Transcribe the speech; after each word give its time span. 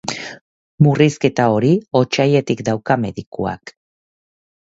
Murrizketa 0.85 1.43
hori 1.57 1.69
otsailetik 2.01 2.65
dauka 2.71 2.97
medikuak. 3.05 3.75